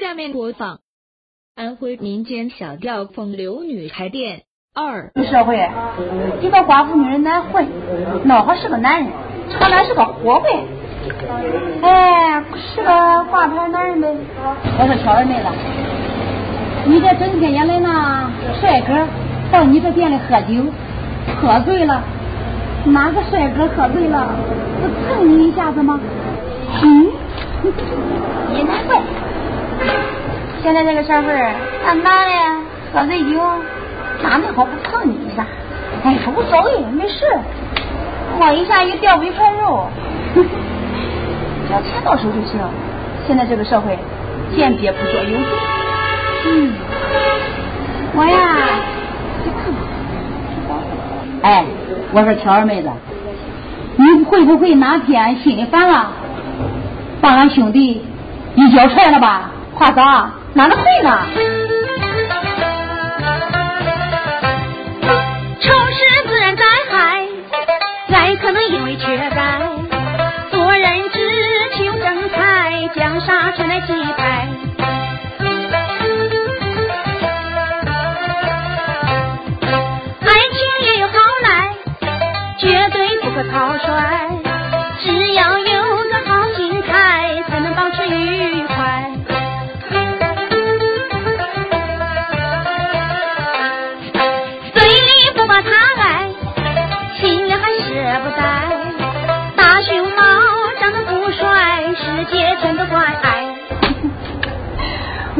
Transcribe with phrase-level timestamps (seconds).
[0.00, 0.78] 下面播放
[1.56, 5.10] 安徽民间小调《风流女孩店二》。
[5.28, 5.56] 社会
[6.40, 7.66] 一个寡妇女人难混，
[8.24, 9.10] 孬还是个男人，
[9.50, 10.52] 常来是个货柜。
[11.82, 14.16] 哎，是个挂牌男人呗。
[14.78, 15.46] 我说小二妹子，
[16.86, 18.30] 你这整天也来那
[18.60, 19.04] 帅哥
[19.50, 20.62] 到你这店里喝酒，
[21.42, 22.04] 喝醉了，
[22.84, 24.30] 哪个帅哥喝醉了
[24.80, 25.98] 不蹭你一下子吗？
[26.84, 27.10] 嗯，
[28.54, 29.02] 也难怪。
[30.62, 31.32] 现在这个社会，
[31.86, 32.32] 俺男的
[32.92, 33.40] 喝醉酒，
[34.22, 35.46] 哪能好不蹭你一下？
[36.04, 37.24] 哎，无所谓，没事，
[38.38, 39.86] 摸一下又掉一块肉，
[40.34, 40.42] 只
[41.72, 42.60] 要钱到手就行。
[43.26, 43.98] 现在这个社会，
[44.56, 45.46] 鉴别不说有罪。
[46.46, 46.72] 嗯，
[48.14, 48.36] 我呀，
[51.42, 51.64] 哎，
[52.12, 52.90] 我说巧儿妹子，
[53.96, 56.10] 你会不会哪天心里烦了，
[57.20, 58.02] 把俺兄弟
[58.54, 59.50] 一脚踹了吧？
[59.74, 60.30] 话咋？
[60.54, 61.57] 哪的会呢？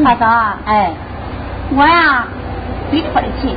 [0.09, 0.25] 花嫂，
[0.65, 0.91] 哎，
[1.69, 2.25] 我呀，
[2.89, 3.55] 对他的气，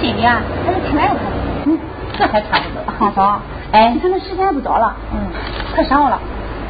[0.00, 1.20] 心里啊还是挺爱他的。
[1.64, 1.76] 嗯，
[2.16, 3.08] 这还差不多。
[3.08, 3.40] 大嫂，
[3.72, 5.18] 哎，你看那时间也不早了，嗯，
[5.74, 6.16] 快晌午了，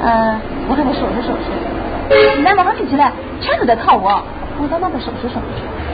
[0.02, 2.46] 嗯，我还得收拾收拾。
[2.46, 4.22] 俺早上一起来，全都在靠我，
[4.62, 5.38] 我到那边收拾收拾。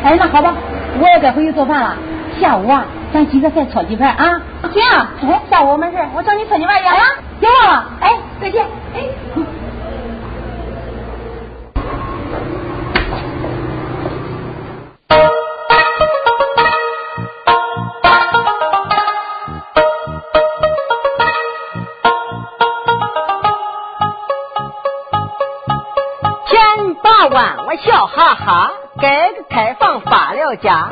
[0.05, 0.55] 哎，那好吧，
[1.01, 1.97] 我也该回去做饭了。
[2.41, 4.41] 下午啊，咱几个再炒几盘啊。
[4.73, 7.03] 行啊，哎，下午没事，我找你搓几碗圆啊。
[7.41, 8.11] 别忘了，哎，
[8.41, 9.01] 再见，哎。
[27.67, 28.71] 我笑哈哈，
[29.01, 30.89] 改革开放发了家。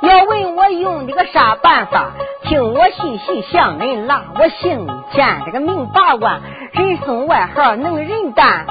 [0.00, 2.12] 要问我用的个啥办法，
[2.44, 4.22] 听我细细向人拉。
[4.38, 6.40] 我姓钱，这个名八万，
[6.72, 8.66] 人送外号能人担。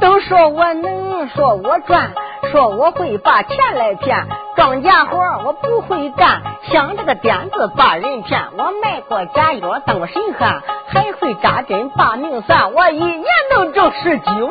[0.00, 2.10] 都说我能，说我赚，
[2.50, 4.26] 说我会把钱来骗。
[4.56, 6.42] 庄稼活我不会干，
[6.72, 8.42] 想这个点子把人骗。
[8.58, 12.72] 我卖过假药当神汉，还会扎针把命算。
[12.72, 14.50] 我一年能挣十几万。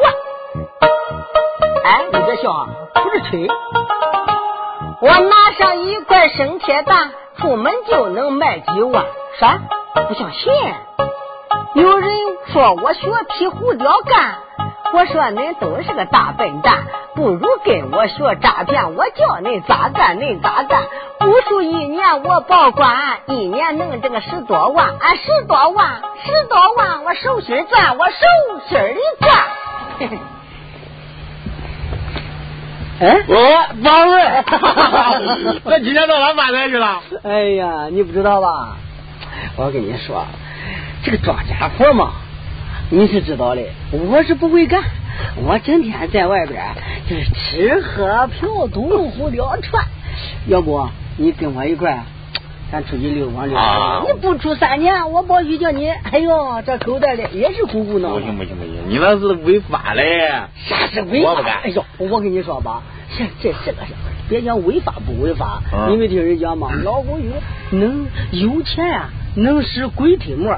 [1.84, 3.47] 哎，你别笑啊，不是吹。
[5.02, 9.06] 我拿上一块生铁蛋，出门就能卖几万。
[9.40, 9.59] 啥？
[10.08, 10.53] 不相信？
[11.74, 12.09] 有人
[12.52, 14.36] 说我学皮胡椒干，
[14.94, 20.84] 我说恁都是个大笨蛋，不如跟我学诈骗，我教恁咋干恁咋干。
[21.22, 28.16] 武术一年我报官，一年能挣个十多万，啊十多万，十多万，我手心赚，我手
[28.68, 29.34] 心里赚。
[30.00, 30.20] 嘿嘿
[33.01, 33.35] 哎，我
[33.81, 34.23] 王瑞，
[35.63, 37.01] 我今天到哪发财去了？
[37.23, 38.78] 哎呀，你不知道吧？
[39.56, 40.23] 我跟你说，
[41.03, 42.11] 这个庄稼活嘛，
[42.91, 44.84] 你是知道的，我是不会干。
[45.44, 46.61] 我整天在外边
[47.09, 49.84] 就是吃喝嫖赌胡聊串，
[50.45, 52.00] 要不你跟我一块儿，
[52.72, 54.16] 咱出去溜光溜啊光。
[54.16, 58.20] 你不出三年，我保许叫你，哎呦，这口袋里也是鼓鼓囊囊。
[58.22, 60.30] 不行不行不行，你那是违法嘞！
[60.68, 61.32] 啥是违法？
[61.32, 62.82] 我不干哎呦，我跟你说吧，
[63.18, 63.98] 这这这个事儿，
[64.30, 66.70] 别讲违法不违法，嗯你没听人讲吗？
[66.84, 67.32] 老古语
[67.72, 70.56] 能有钱呀、能使鬼推磨。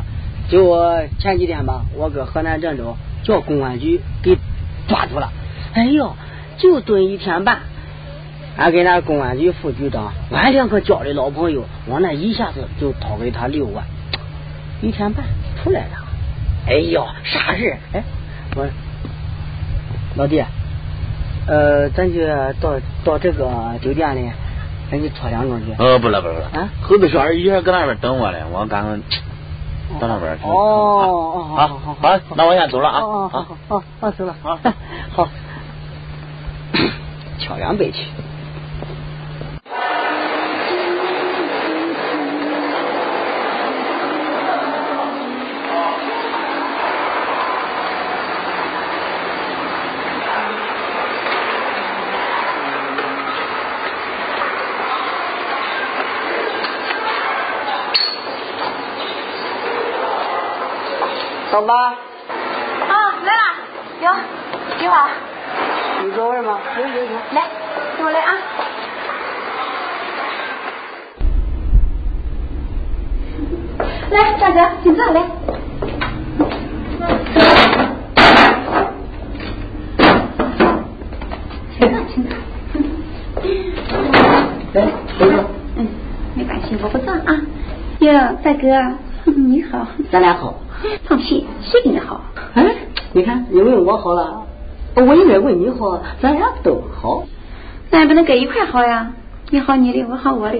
[0.49, 4.37] 就我前几天吧，我搁河南郑州叫公安局给
[4.87, 5.31] 抓住了，
[5.73, 6.15] 哎呦，
[6.57, 7.61] 就蹲一天半。
[8.55, 13.83] 俺跟那公安局副局长，俺两个交的老朋友，我那一下子就掏给他六万，
[14.81, 15.25] 一天半
[15.63, 15.97] 出来了。
[16.67, 17.75] 哎呦，啥事？
[17.93, 18.03] 哎，
[18.55, 18.67] 我
[20.15, 20.43] 老弟，
[21.47, 22.19] 呃，咱就
[22.61, 23.49] 到到这个
[23.81, 24.31] 酒店里，
[24.91, 25.73] 咱去搓两盅去。
[25.79, 28.95] 呃，不了不了不了啊，猴子小二一人搁那边等我嘞，我赶快
[29.99, 30.45] 到那边去。
[30.45, 32.99] 哦哦，好好好好，那我先走了啊。
[33.01, 34.59] 哦，好好好，好走了，好，
[35.11, 35.27] 好，
[37.39, 38.05] 敲两杯去。
[61.53, 61.75] 老妈。
[61.75, 61.93] 啊，
[63.23, 63.43] 来了，
[64.01, 64.11] 哟，
[64.79, 65.07] 菊花。
[66.03, 66.57] 你坐会儿吗？
[66.73, 67.43] 行行行，来，
[67.95, 68.33] 跟我来啊。
[74.09, 75.21] 来，大哥，请坐来。
[81.77, 82.35] 请坐，请坐。
[84.73, 84.87] 来，
[85.19, 85.45] 坐坐。
[85.75, 85.87] 嗯，
[86.33, 87.39] 没关系，我不坐啊。
[87.99, 88.11] 哟，
[88.43, 88.97] 大哥，
[89.31, 89.85] 你好。
[90.11, 90.55] 咱俩好。
[91.05, 92.21] 放屁，谁跟你好？
[92.53, 92.75] 哎，
[93.13, 94.43] 你看，你问我好了，
[94.95, 97.23] 我应该问你好，咱俩都好。
[97.89, 99.13] 咱也不能搁一块好呀，
[99.51, 100.57] 你好你的，我好我的。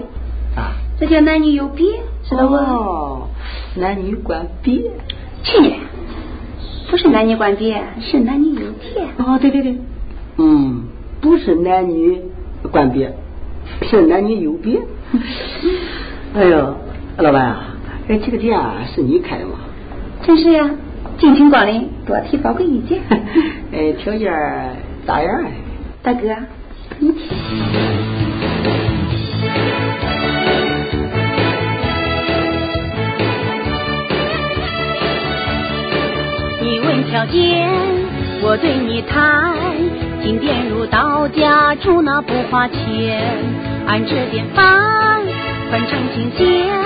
[0.56, 0.74] 啊。
[1.00, 1.88] 这叫男女有别，
[2.24, 2.56] 知道不？
[2.56, 3.28] 哦，
[3.76, 4.92] 男女关别。
[5.44, 5.80] 去年
[6.90, 9.04] 不是男女关别，是男女有别。
[9.18, 9.78] 哦，对对对，
[10.38, 10.84] 嗯，
[11.20, 12.22] 不是男女
[12.72, 13.14] 关别，
[13.82, 14.80] 是男女有别。
[16.36, 16.76] 哎呦，
[17.18, 17.64] 老板啊，
[18.08, 19.54] 哎，这个店啊是你开的吗？
[20.26, 20.70] 真是呀，
[21.20, 23.00] 敬请光临，多提宝贵意见。
[23.74, 24.32] 哎，条件
[25.06, 25.44] 咋样？
[26.02, 26.28] 大哥，
[27.00, 27.14] 你。
[36.62, 37.70] 你问条件，
[38.42, 39.54] 我对你谈，
[40.22, 43.22] 进店如到家住那不花钱，
[43.86, 45.22] 按这点饭，
[45.70, 46.83] 分成金钱。